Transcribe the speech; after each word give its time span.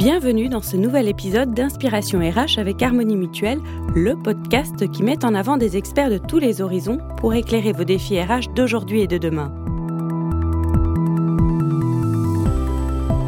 Bienvenue 0.00 0.48
dans 0.48 0.62
ce 0.62 0.78
nouvel 0.78 1.08
épisode 1.08 1.52
d'Inspiration 1.52 2.20
RH 2.20 2.58
avec 2.58 2.80
Harmonie 2.80 3.16
Mutuelle, 3.16 3.60
le 3.94 4.16
podcast 4.16 4.90
qui 4.90 5.02
met 5.02 5.22
en 5.26 5.34
avant 5.34 5.58
des 5.58 5.76
experts 5.76 6.08
de 6.08 6.16
tous 6.16 6.38
les 6.38 6.62
horizons 6.62 6.96
pour 7.18 7.34
éclairer 7.34 7.72
vos 7.72 7.84
défis 7.84 8.18
RH 8.18 8.54
d'aujourd'hui 8.54 9.02
et 9.02 9.06
de 9.06 9.18
demain. 9.18 9.52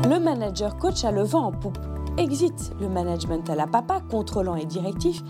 Le 0.09 0.19
manager 0.19 0.79
coach 0.79 1.05
a 1.05 1.13
le 1.13 1.25
vent 1.25 1.49
en 1.49 1.53
poupe. 1.53 1.77
Exit 2.17 2.73
le 2.81 2.89
management 2.89 3.51
à 3.51 3.55
la 3.55 3.67
papa, 3.67 4.01
contrôlant 4.11 4.57
et 4.57 4.65
directif. 4.65 5.21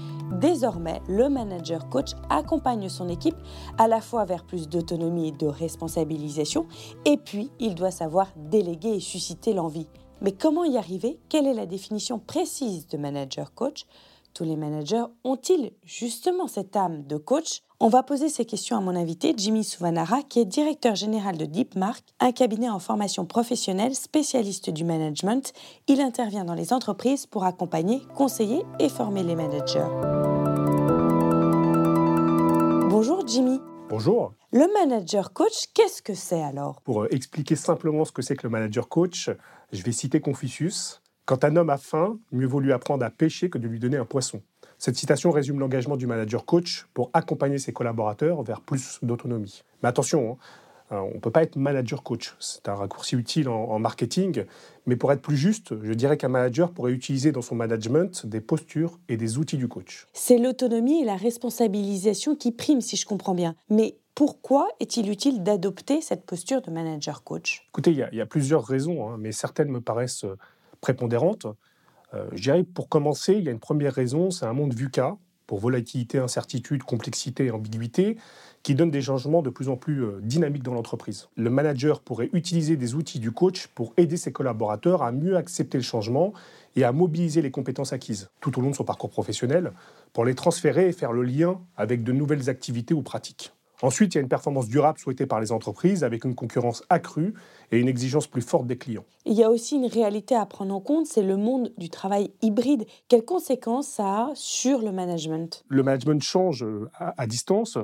Désormais, 0.41 1.03
le 1.09 1.29
manager 1.29 1.89
coach 1.89 2.13
accompagne 2.31 2.89
son 2.89 3.09
équipe 3.09 3.37
à 3.79 3.89
la 3.89 4.01
fois 4.01 4.25
vers 4.25 4.45
plus 4.45 4.69
d'autonomie 4.69 5.31
et 5.31 5.33
de 5.33 5.47
responsabilisation, 5.47 6.67
et 7.05 7.17
puis 7.17 7.51
il 7.59 7.75
doit 7.75 7.91
savoir 7.91 8.29
déléguer 8.37 8.91
et 8.91 9.01
susciter 9.01 9.55
l'envie. 9.55 9.89
Mais 10.23 10.31
comment 10.31 10.63
y 10.63 10.79
arriver? 10.79 11.19
Quelle 11.29 11.49
est 11.49 11.55
la 11.55 11.67
définition 11.67 12.21
précise 12.21 12.87
de 12.87 12.97
manager 12.97 13.53
coach? 13.55 13.87
Tous 14.35 14.45
les 14.45 14.55
managers 14.55 15.03
ont-ils 15.25 15.73
justement 15.85 16.47
cette 16.47 16.77
âme 16.77 17.03
de 17.03 17.17
coach? 17.17 17.63
On 17.81 17.89
va 17.89 18.05
poser 18.05 18.29
ces 18.29 18.45
questions 18.45 18.77
à 18.77 18.81
mon 18.81 18.95
invité 18.95 19.35
Jimmy 19.37 19.65
Souvanara, 19.65 20.23
qui 20.23 20.39
est 20.39 20.45
directeur 20.45 20.95
général 20.95 21.37
de 21.37 21.45
DeepMark, 21.45 22.05
un 22.21 22.31
cabinet 22.31 22.71
en 22.71 22.79
formation 22.79 23.27
professionnelle 23.27 23.97
spécialiste 23.97 24.71
du 24.71 24.85
management. 24.85 25.53
Il 25.89 26.01
intervient 26.01 26.45
dans 26.45 26.55
les 26.55 26.73
entreprises 26.73 27.27
pour 27.27 27.43
accompagner, 27.43 28.01
conseiller 28.15 28.63
et 28.79 28.89
former 28.89 29.25
les 29.25 29.35
managers. 29.35 29.91
Bonjour 32.89 33.27
Jimmy. 33.27 33.59
Bonjour. 33.89 34.33
Le 34.53 34.73
manager 34.73 35.33
coach, 35.33 35.67
qu'est-ce 35.75 36.01
que 36.01 36.15
c'est 36.15 36.43
alors? 36.43 36.81
Pour 36.83 37.03
euh, 37.03 37.09
expliquer 37.11 37.57
simplement 37.57 38.07
ce 38.07 38.13
que 38.13 38.23
c'est 38.23 38.37
que 38.37 38.47
le 38.47 38.51
manager 38.51 38.89
coach, 38.89 39.29
je 39.73 39.83
vais 39.83 39.93
citer 39.93 40.21
Confucius. 40.21 41.01
Quand 41.25 41.45
un 41.45 41.57
homme 41.57 41.71
a 41.71 41.79
faim, 41.79 42.19
mieux 42.31 42.47
vaut 42.47 42.61
lui 42.61 42.73
apprendre 42.73 43.05
à 43.05 43.11
pêcher 43.11 43.49
que 43.49 43.59
de 43.59 43.69
lui 43.69 43.79
donner 43.79 43.97
un 43.97 44.05
poisson. 44.05 44.43
Cette 44.79 44.97
citation 44.97 45.31
résume 45.31 45.61
l'engagement 45.61 45.97
du 45.97 46.07
manager 46.07 46.45
coach 46.45 46.87
pour 46.93 47.11
accompagner 47.15 47.59
ses 47.59 47.73
collaborateurs 47.73 48.43
vers 48.43 48.61
plus 48.61 48.99
d'autonomie. 49.03 49.63
Mais 49.83 49.89
attention, 49.89 50.33
hein, 50.33 50.37
euh, 50.93 51.01
on 51.01 51.15
ne 51.15 51.21
peut 51.21 51.31
pas 51.31 51.43
être 51.43 51.57
manager 51.57 52.03
coach. 52.03 52.35
C'est 52.39 52.69
un 52.69 52.75
raccourci 52.75 53.17
utile 53.17 53.49
en, 53.49 53.79
marketing. 53.79 54.45
Mais 54.87 54.97
pour 54.97 55.13
être 55.13 55.23
plus 55.23 55.37
juste, 55.37 55.75
je 55.83 55.93
dirais 55.93 56.17
qu'un 56.17 56.29
manager 56.29 56.73
pourrait 56.73 56.93
utiliser 56.93 57.33
dans 57.33 57.43
son 57.43 57.55
management 57.55 58.27
des 58.27 58.41
postures 58.41 58.99
et 59.09 59.17
des 59.17 59.39
outils 59.39 59.57
du 59.57 59.69
coach. 59.69 60.07
C'est 60.13 60.39
l'autonomie 60.39 61.03
et 61.03 61.05
la 61.05 61.17
responsabilisation 61.17 62.35
qui 62.35 62.53
priment, 62.53 62.81
si 62.81 62.97
je 62.97 63.07
comprends 63.07 63.35
bien. 63.35 63.55
Mais 63.71 63.97
pourquoi 64.15 64.69
est-il 64.79 65.11
utile 65.11 65.43
d'adopter 65.43 66.01
cette 66.03 66.25
posture 66.25 66.61
de 66.61 66.71
manager 66.71 67.25
coach? 67.25 67.67
Écoutez, 67.71 67.93
il 67.93 68.17
y, 68.17 68.21
a 68.21 68.27
plusieurs 68.27 68.65
raisons, 68.65 69.09
hein, 69.09 69.17
mais 69.19 69.33
certaines 69.33 69.69
me 69.69 69.81
paraissent 69.81 70.25
euh, 70.25 70.37
prépondérantes. 70.81 71.47
Euh, 72.13 72.27
je 72.33 72.43
dirais 72.43 72.63
pour 72.63 72.89
commencer, 72.89 73.33
il 73.35 73.45
y 73.45 73.49
a 73.49 73.53
une 73.53 73.59
première 73.59 73.95
raison, 73.95 74.31
c'est 74.31 74.45
un 74.45 74.53
monde 74.53 74.75
VUCA, 74.75 75.17
pour 75.47 75.61
volatilité, 75.61 76.19
incertitude, 76.19 76.83
complexité 76.83 77.47
et 77.47 77.51
ambiguïté, 77.51 78.17
qui 78.63 78.75
donne 78.75 78.91
des 78.91 79.03
changements 79.03 79.43
de 79.43 79.51
plus 79.51 79.69
en 79.69 79.77
plus 79.77 80.05
euh, 80.05 80.21
dynamiques 80.23 80.63
dans 80.63 80.75
l'entreprise. 80.75 81.29
Le 81.37 81.51
manager 81.51 82.01
pourrait 82.01 82.31
utiliser 82.33 82.77
des 82.77 82.95
outils 82.95 83.19
du 83.19 83.33
coach 83.33 83.67
pour 83.69 83.95
aider 83.97 84.19
ses 84.19 84.33
collaborateurs 84.33 85.03
à 85.03 85.11
mieux 85.11 85.37
accepter 85.37 85.79
le 85.79 85.85
changement 85.85 86.33
et 86.77 86.85
à 86.85 86.93
mobiliser 86.93 87.41
les 87.43 87.51
compétences 87.51 87.93
acquises 87.93 88.31
tout 88.41 88.59
au 88.59 88.63
long 88.63 88.71
de 88.71 88.77
son 88.77 88.85
parcours 88.85 89.11
professionnel 89.11 89.73
pour 90.13 90.25
les 90.25 90.35
transférer 90.35 90.89
et 90.89 90.93
faire 90.93 91.13
le 91.13 91.23
lien 91.23 91.61
avec 91.77 92.05
de 92.05 92.13
nouvelles 92.13 92.51
activités 92.51 92.95
ou 92.95 93.03
pratiques. 93.03 93.53
Ensuite, 93.83 94.15
il 94.15 94.19
y 94.19 94.21
a 94.21 94.23
une 94.23 94.29
performance 94.29 94.69
durable 94.69 94.99
souhaitée 94.99 95.27
par 95.27 95.41
les 95.41 95.51
entreprises 95.51 96.05
avec 96.05 96.25
une 96.25 96.37
concurrence 96.37 96.85
accrue 96.89 97.35
et 97.73 97.79
une 97.79 97.89
exigence 97.89 98.29
plus 98.29 98.43
forte 98.43 98.67
des 98.67 98.79
clients. 98.79 99.05
Il 99.27 99.35
y 99.35 99.43
a 99.43 99.51
aussi 99.51 99.77
une 99.77 99.87
réalité 99.87 100.37
à 100.37 100.47
prendre 100.47 100.73
en 100.73 100.81
compte, 100.81 101.07
c'est 101.07 101.23
le 101.23 101.37
monde 101.37 101.73
du 101.77 101.91
travail 101.91 102.33
hybride. 102.43 102.87
Quelles 103.09 103.25
conséquences 103.25 103.89
ça 103.89 104.05
a 104.05 104.31
sur 104.35 104.81
le 104.81 104.93
management? 104.93 105.65
Le 105.69 105.83
management 105.83 106.23
change 106.23 106.63
euh, 106.63 106.89
à, 106.95 107.27
distance. 107.27 107.77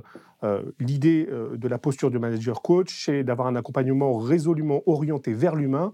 Euh, 0.45 0.63
l'idée 0.79 1.29
euh, 1.31 1.57
de 1.57 1.67
la 1.67 1.79
posture 1.79 2.11
du 2.11 2.19
manager 2.21 2.63
coach, 2.63 3.05
c'est 3.05 3.25
d'avoir 3.25 3.49
un 3.49 3.57
accompagnement 3.57 4.17
résolument 4.17 4.83
orienté 4.87 5.33
vers 5.33 5.57
l'humain 5.57 5.93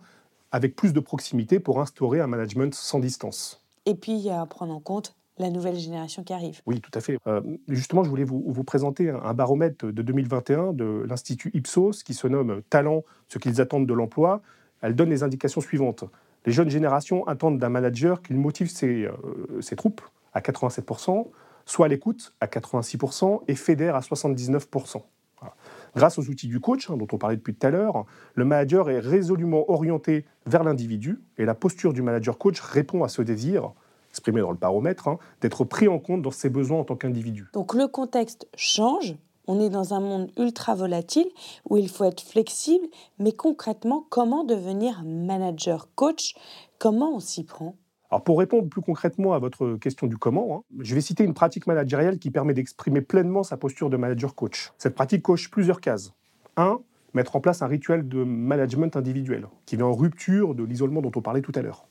avec 0.53 0.77
plus 0.77 0.93
de 0.93 1.01
proximité 1.01 1.61
pour 1.61 1.81
instaurer 1.81 2.21
un 2.21 2.27
management 2.27 2.75
sans 2.75 3.01
distance. 3.01 3.65
Et 3.87 3.95
puis, 3.95 4.13
il 4.13 4.21
y 4.21 4.31
a 4.31 4.41
à 4.41 4.47
prendre 4.47 4.75
en 4.75 4.81
compte 4.81 5.17
la 5.39 5.51
nouvelle 5.51 5.77
génération 5.77 6.23
qui 6.23 6.33
arrive. 6.33 6.61
Oui, 6.67 6.81
tout 6.81 6.91
à 6.95 7.01
fait. 7.01 7.19
Euh, 7.27 7.41
justement, 7.69 8.05
je 8.05 8.11
voulais 8.11 8.25
vous, 8.25 8.65
présenter 8.65 9.11
un, 9.11 9.35
baromètre 9.35 9.87
de 9.87 10.03
2021 10.03 10.73
de 10.73 11.05
l'Institut 11.09 11.51
Ipsos 11.55 12.03
qui 12.05 12.15
se 12.15 12.27
nomme 12.29 12.63
Talent, 12.71 13.05
ce 13.29 13.39
qu'ils 13.39 13.61
attendent 13.61 13.87
de 13.87 13.95
l'emploi. 13.95 14.43
Elle 14.81 14.95
donne 14.95 15.11
les 15.11 15.23
indications 15.23 15.61
suivantes. 15.61 16.05
Les 16.47 16.53
jeunes 16.53 16.71
générations 16.71 17.27
attendent 17.27 17.59
d'un 17.59 17.69
manager 17.69 18.23
qu'il 18.23 18.37
motive 18.37 18.71
ses, 18.71 19.05
euh, 19.07 19.61
ses, 19.61 19.77
troupes 19.77 20.03
à 20.35 20.41
87%, 20.41 21.29
soit 21.65 21.87
à 21.87 21.89
l'écoute 21.89 22.35
à 22.41 22.47
86% 22.47 23.43
et 23.49 23.55
fédère 23.55 23.97
à 23.97 24.01
79%. 24.01 25.03
Grâce 25.97 26.19
aux 26.19 26.29
outils 26.29 26.49
du 26.49 26.61
coach, 26.61 26.91
hein, 26.91 26.97
dont 26.97 27.07
on 27.13 27.19
parlait 27.19 27.37
depuis 27.37 27.55
tout 27.55 27.67
à 27.67 27.71
l'heure, 27.71 28.05
le 28.35 28.45
manager 28.45 28.91
est 28.91 28.99
résolument 28.99 29.71
orienté 29.71 30.25
vers 30.47 30.65
l'individu 30.65 31.21
et 31.39 31.45
la 31.45 31.55
posture 31.55 31.93
du 31.93 32.03
manager 32.03 32.39
coach 32.39 32.61
répond 32.61 33.05
à 33.05 33.09
ce 33.09 33.23
désir 33.23 33.73
exprimé 34.15 34.41
dans 34.41 34.53
le 34.53 34.57
baromètre, 34.57 35.09
hein, 35.09 35.19
d'être 35.41 35.65
pris 35.65 35.89
en 35.89 35.99
compte 35.99 36.23
dans 36.23 36.31
ses 36.31 36.49
besoins 36.49 36.79
en 36.79 36.85
tant 36.85 36.95
qu'individu. 36.95 37.49
Donc 37.53 37.75
le 37.75 37.89
contexte 37.89 38.47
change, 38.57 39.17
on 39.49 39.61
est 39.61 39.71
dans 39.71 39.93
un 39.93 40.01
monde 40.01 40.31
ultra 40.39 40.77
volatile 40.77 41.27
où 41.69 41.77
il 41.77 41.89
faut 41.89 42.05
être 42.05 42.21
flexible, 42.21 42.87
mais 43.19 43.33
concrètement, 43.33 44.07
comment 44.09 44.45
devenir 44.45 45.03
manager 45.05 45.89
coach? 45.97 46.37
Comment 46.79 47.17
on 47.17 47.21
s'y 47.21 47.45
prend? 47.45 47.75
Alors 48.11 48.23
pour 48.23 48.39
répondre 48.39 48.69
plus 48.69 48.83
concrètement 48.83 49.33
à 49.33 49.41
votre 49.41 49.75
question 49.75 50.07
du 50.07 50.17
comment, 50.17 50.59
hein, 50.59 50.63
je 50.79 50.95
vais 50.95 51.01
citer 51.01 51.25
une 51.25 51.35
pratique 51.35 51.67
managériale 51.67 52.21
qui 52.21 52.31
permet 52.31 52.55
d'exprimer 52.55 53.01
pleinement 53.01 53.43
sa 53.43 53.57
posture 53.57 53.91
de 53.91 53.97
manager 53.97 54.37
coach. 54.37 54.73
Cette 54.79 54.95
pratique 54.95 55.23
coche 55.23 55.51
plusieurs 55.51 55.81
cases. 55.81 56.13
1. 56.57 56.79
Mettre 57.15 57.35
en 57.35 57.41
place 57.41 57.63
un 57.63 57.67
rituel 57.67 58.09
de 58.09 58.23
management 58.23 58.97
individuel 58.97 59.49
qui 59.67 59.77
vient 59.77 59.87
en 59.87 59.93
rupture 59.93 60.55
de 60.55 60.63
l'isolement 60.63 61.03
dont 61.03 61.11
on 61.17 61.23
parlait 61.23 61.43
tout 61.43 61.53
à 61.57 61.63
l'heure. 61.63 61.89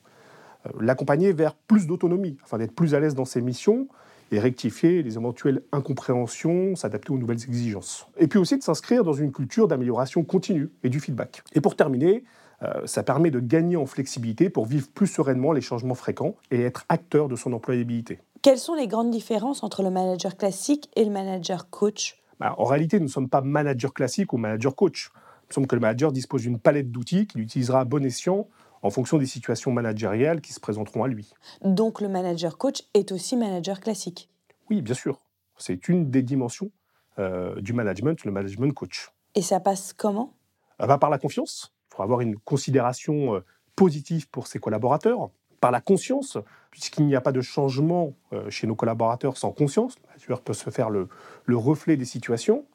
L'accompagner 0.80 1.34
vers 1.34 1.56
plus 1.56 1.88
d'autonomie, 1.88 2.38
afin 2.44 2.58
d'être 2.58 2.74
plus 2.74 2.96
à 2.96 3.00
l'aise 3.00 3.16
dans 3.16 3.26
ses 3.26 3.42
missions 3.42 3.88
et 4.32 4.40
rectifier 4.40 5.04
les 5.04 5.16
éventuelles 5.16 5.62
incompréhensions, 5.72 6.76
s'adapter 6.76 7.12
aux 7.12 7.18
nouvelles 7.18 7.44
exigences. 7.44 8.08
Et 8.18 8.28
puis 8.28 8.40
aussi 8.40 8.58
de 8.58 8.64
s'inscrire 8.64 9.04
dans 9.04 9.14
une 9.14 9.32
culture 9.32 9.68
d'amélioration 9.68 10.24
continue 10.24 10.72
et 10.84 10.90
du 10.90 11.00
feedback. 11.00 11.44
Et 11.54 11.62
pour 11.62 11.76
terminer, 11.76 12.24
euh, 12.64 12.86
ça 12.86 13.04
permet 13.04 13.32
de 13.32 13.40
gagner 13.40 13.76
en 13.76 13.86
flexibilité 13.86 14.50
pour 14.50 14.66
vivre 14.66 14.88
plus 14.88 15.08
sereinement 15.08 15.52
les 15.52 15.62
changements 15.62 15.96
fréquents 15.96 16.36
et 16.50 16.62
être 16.62 16.86
acteur 16.90 17.28
de 17.28 17.36
son 17.36 17.54
employabilité. 17.54 18.20
Quelles 18.42 18.60
sont 18.60 18.74
les 18.74 18.88
grandes 18.88 19.12
différences 19.12 19.64
entre 19.64 19.84
le 19.84 19.90
manager 19.90 20.36
classique 20.36 20.90
et 20.96 21.06
le 21.06 21.12
manager 21.12 21.70
coach? 21.70 22.22
Bah, 22.40 22.56
En 22.58 22.66
réalité, 22.66 23.00
nous 23.00 23.06
ne 23.06 23.12
sommes 23.12 23.30
pas 23.30 23.42
manager 23.42 23.94
classique 23.94 24.34
ou 24.34 24.38
manager 24.38 24.76
coach. 24.76 25.12
Il 25.50 25.54
semble 25.54 25.68
que 25.68 25.76
le 25.76 25.82
manager 25.82 26.12
dispose 26.12 26.42
d'une 26.42 26.60
palette 26.60 26.92
d'outils 26.92 27.28
qu'il 27.28 27.42
utilisera 27.42 27.82
à 27.82 27.86
bon 27.86 28.04
escient 28.04 28.48
en 28.84 28.90
fonction 28.90 29.18
des 29.18 29.26
situations 29.26 29.72
managériales 29.72 30.42
qui 30.42 30.54
se 30.54 30.60
présenteront 30.60 31.04
à 31.04 31.08
lui. 31.08 31.34
Donc 31.64 32.02
le 32.02 32.10
manager 32.10 32.58
coach 32.58 32.84
est 32.94 33.12
aussi 33.12 33.36
manager 33.36 33.80
classique 33.80 34.30
Oui, 34.70 34.82
bien 34.82 34.94
sûr. 34.94 35.20
C'est 35.58 35.88
une 35.88 36.12
des 36.12 36.22
dimensions 36.22 36.70
euh, 37.18 37.60
du 37.62 37.74
management, 37.74 38.24
le 38.26 38.32
management 38.32 38.74
coach. 38.74 39.12
Et 39.36 39.42
ça 39.42 39.60
passe 39.60 39.94
comment? 39.94 40.34
Ah 40.78 40.88
bah, 40.88 40.98
Par 40.98 41.10
la 41.10 41.18
confiance. 41.18 41.74
Il 41.92 41.96
faut 41.96 42.04
avoir 42.04 42.22
une 42.22 42.38
considération 42.38 43.36
euh, 43.36 43.40
positive 43.76 44.30
pour 44.30 44.48
ses 44.48 44.60
collaborateurs. 44.60 45.30
Par 45.62 45.72
la 45.72 45.80
conscience, 45.80 46.38
puisqu'il 46.72 47.06
n'y 47.06 47.16
a 47.16 47.22
pas 47.22 47.32
de 47.32 47.40
changement 47.40 48.14
euh, 48.34 48.50
chez 48.50 48.68
nos 48.68 48.76
collaborateurs 48.76 49.38
sans 49.38 49.52
conscience. 49.52 49.96
Le 49.96 50.08
manager 50.08 50.42
peut 50.42 50.54
se 50.54 50.70
faire 50.70 50.90
le, 50.90 51.08
le 51.46 51.56
reflet 51.56 51.96
des 51.96 52.06
situations. 52.06 52.66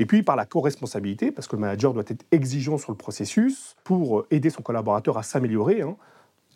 Et 0.00 0.06
puis 0.06 0.22
par 0.22 0.34
la 0.34 0.46
co-responsabilité, 0.46 1.30
parce 1.30 1.46
que 1.46 1.56
le 1.56 1.60
manager 1.60 1.92
doit 1.92 2.04
être 2.06 2.24
exigeant 2.32 2.78
sur 2.78 2.90
le 2.90 2.96
processus 2.96 3.76
pour 3.84 4.24
aider 4.30 4.48
son 4.48 4.62
collaborateur 4.62 5.18
à 5.18 5.22
s'améliorer. 5.22 5.82
Hein, 5.82 5.96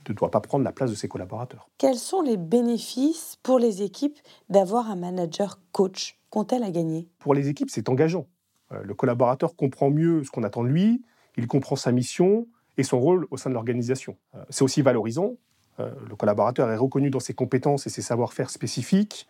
ne 0.08 0.14
doit 0.14 0.30
pas 0.30 0.40
prendre 0.40 0.64
la 0.64 0.72
place 0.72 0.90
de 0.90 0.96
ses 0.96 1.08
collaborateurs. 1.08 1.68
Quels 1.78 1.96
sont 1.96 2.22
les 2.22 2.36
bénéfices 2.36 3.36
pour 3.42 3.58
les 3.58 3.82
équipes 3.82 4.18
d'avoir 4.48 4.90
un 4.90 4.96
manager 4.96 5.60
coach? 5.72 6.18
Qu'ont-elles 6.30 6.62
à 6.62 6.70
gagner? 6.70 7.08
Pour 7.18 7.34
les 7.34 7.48
équipes, 7.48 7.70
c'est 7.70 7.88
engageant. 7.88 8.26
Euh, 8.72 8.82
le 8.82 8.94
collaborateur 8.94 9.54
comprend 9.56 9.90
mieux 9.90 10.24
ce 10.24 10.30
qu'on 10.30 10.42
attend 10.42 10.62
de 10.62 10.68
lui, 10.68 11.02
il 11.36 11.46
comprend 11.46 11.76
sa 11.76 11.92
mission 11.92 12.46
et 12.76 12.82
son 12.82 12.98
rôle 12.98 13.26
au 13.30 13.36
sein 13.36 13.50
de 13.50 13.54
l'organisation. 13.54 14.16
Euh, 14.34 14.44
c'est 14.48 14.64
aussi 14.64 14.82
valorisant. 14.82 15.34
Euh, 15.80 15.90
le 16.08 16.16
collaborateur 16.16 16.70
est 16.70 16.76
reconnu 16.76 17.10
dans 17.10 17.20
ses 17.20 17.34
compétences 17.34 17.86
et 17.86 17.90
ses 17.90 18.02
savoir-faire 18.02 18.50
spécifiques. 18.50 19.28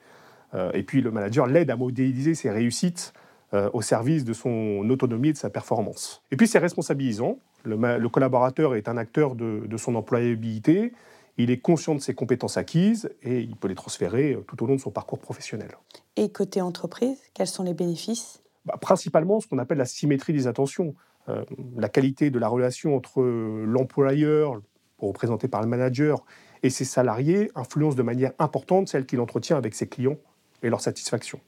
Et 0.72 0.84
puis 0.84 1.00
le 1.00 1.10
manager 1.10 1.48
l'aide 1.48 1.68
à 1.68 1.74
modéliser 1.74 2.36
ses 2.36 2.48
réussites 2.48 3.12
euh, 3.54 3.70
au 3.72 3.82
service 3.82 4.24
de 4.24 4.32
son 4.32 4.84
autonomie 4.90 5.28
et 5.28 5.32
de 5.32 5.38
sa 5.38 5.48
performance. 5.48 6.22
Et 6.32 6.36
puis 6.36 6.48
c'est 6.48 6.58
responsabilisant. 6.58 7.38
Le, 7.62 8.08
collaborateur 8.08 8.74
est 8.74 8.88
un 8.88 8.96
acteur 8.96 9.36
de, 9.36 9.76
son 9.76 9.94
employabilité. 9.94 10.92
Il 11.38 11.52
est 11.52 11.58
conscient 11.58 11.94
de 11.94 12.00
ses 12.00 12.14
compétences 12.14 12.56
acquises 12.56 13.10
et 13.22 13.40
il 13.40 13.54
peut 13.54 13.68
les 13.68 13.76
transférer 13.76 14.32
euh, 14.32 14.44
tout 14.48 14.60
au 14.64 14.66
long 14.66 14.74
de 14.74 14.80
son 14.80 14.90
parcours 14.90 15.20
professionnel. 15.20 15.68
Et 16.16 16.30
côté 16.30 16.62
entreprise, 16.62 17.18
quels 17.32 17.46
sont 17.46 17.62
les 17.62 17.74
bénéfices? 17.74 18.42
Bah, 18.64 18.76
Principalement 18.80 19.38
ce 19.38 19.46
qu'on 19.46 19.58
appelle 19.58 19.78
la 19.78 19.84
symétrie 19.84 20.32
des 20.32 20.48
attentions. 20.48 20.96
Euh, 21.28 21.44
la 21.76 21.88
qualité 21.88 22.30
de 22.30 22.40
la 22.40 22.48
relation 22.48 22.96
entre 22.96 23.22
l'employeur, 23.22 24.60
représenté 24.98 25.46
par 25.46 25.62
le 25.62 25.68
manager, 25.68 26.24
et 26.64 26.70
ses 26.70 26.84
salariés 26.84 27.52
influencent 27.54 27.96
de 27.96 28.02
manière 28.02 28.32
importante 28.40 28.88
celle 28.88 29.06
qu'il 29.06 29.20
entretient 29.20 29.56
avec 29.56 29.76
ses 29.76 29.86
clients 29.86 30.16
et 30.64 30.70
leur 30.70 30.80
satisfaction. 30.80 31.38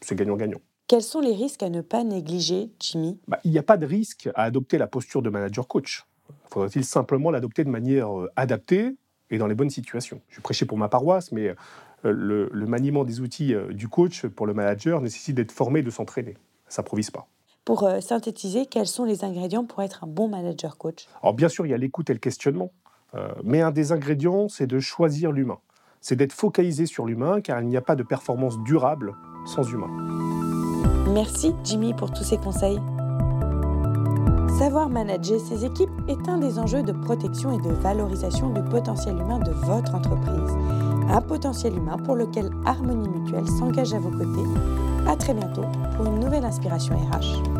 C'est 0.00 0.14
gagnant-gagnant. 0.14 0.60
Quels 0.90 1.02
sont 1.02 1.20
les 1.20 1.34
risques 1.34 1.62
à 1.62 1.68
ne 1.68 1.82
pas 1.82 2.02
négliger, 2.02 2.68
Jimmy? 2.80 3.20
Bah, 3.28 3.38
Il 3.44 3.52
n'y 3.52 3.58
a 3.58 3.62
pas 3.62 3.76
de 3.76 3.86
risque 3.86 4.28
à 4.34 4.42
adopter 4.42 4.76
la 4.76 4.88
posture 4.88 5.22
de 5.22 5.30
manager-coach. 5.30 6.04
Faudrait-il 6.48 6.84
simplement 6.84 7.30
l'adopter 7.30 7.62
de 7.62 7.68
manière 7.68 8.18
euh, 8.18 8.28
adaptée 8.34 8.96
et 9.30 9.38
dans 9.38 9.46
les 9.46 9.54
bonnes 9.54 9.70
situations? 9.70 10.20
Je 10.28 10.40
prêchais 10.40 10.66
pour 10.66 10.78
ma 10.78 10.88
paroisse, 10.88 11.30
mais 11.30 11.54
euh, 12.04 12.44
le, 12.50 12.66
maniement 12.66 13.04
des 13.04 13.20
outils 13.20 13.54
euh, 13.54 13.72
du 13.72 13.86
coach 13.86 14.26
pour 14.26 14.48
le 14.48 14.52
manager 14.52 15.00
nécessite 15.00 15.36
d'être 15.36 15.52
formé, 15.52 15.82
de 15.82 15.90
s'entraîner. 15.90 16.34
Ça 16.66 16.78
s'improvise 16.78 17.12
pas. 17.12 17.28
Pour 17.64 17.88
synthétiser, 18.00 18.66
quels 18.66 18.88
sont 18.88 19.04
les 19.04 19.22
ingrédients 19.22 19.64
pour 19.64 19.84
être 19.84 20.02
un 20.02 20.08
bon 20.08 20.26
manager 20.26 20.76
coach? 20.76 21.06
Alors 21.22 21.34
bien 21.34 21.48
sûr, 21.48 21.66
il 21.66 21.68
y 21.68 21.74
a 21.74 21.78
l'écoute 21.78 22.10
et 22.10 22.14
le 22.14 22.18
questionnement. 22.18 22.72
mais 23.44 23.60
un 23.60 23.70
des 23.70 23.92
ingrédients, 23.92 24.48
c'est 24.48 24.66
de 24.66 24.80
choisir 24.80 25.30
l'humain. 25.30 25.60
C'est 26.00 26.16
d'être 26.16 26.32
focalisé 26.32 26.86
sur 26.86 27.06
l'humain, 27.06 27.40
car 27.40 27.60
il 27.60 27.68
n'y 27.68 27.76
a 27.76 27.80
pas 27.80 27.94
de 27.94 28.02
performance 28.02 28.58
durable 28.64 29.14
sans 29.46 29.62
humain. 29.70 30.29
Merci 31.08 31.54
Jimmy 31.64 31.94
pour 31.94 32.10
tous 32.12 32.24
ces 32.24 32.36
conseils. 32.36 32.80
Savoir 34.58 34.90
manager 34.90 35.40
ses 35.40 35.64
équipes 35.64 35.90
est 36.06 36.28
un 36.28 36.38
des 36.38 36.58
enjeux 36.58 36.82
de 36.82 36.92
protection 36.92 37.58
et 37.58 37.62
de 37.62 37.72
valorisation 37.72 38.50
du 38.50 38.62
potentiel 38.62 39.16
humain 39.16 39.38
de 39.38 39.52
votre 39.52 39.94
entreprise. 39.94 40.54
Un 41.08 41.20
potentiel 41.22 41.76
humain 41.76 41.96
pour 41.96 42.14
lequel 42.14 42.50
Harmonie 42.66 43.08
Mutuelle 43.08 43.48
s'engage 43.48 43.94
à 43.94 43.98
vos 43.98 44.10
côtés. 44.10 44.48
À 45.08 45.16
très 45.16 45.34
bientôt 45.34 45.64
pour 45.96 46.06
une 46.06 46.20
nouvelle 46.20 46.44
inspiration 46.44 46.94
RH. 46.94 47.59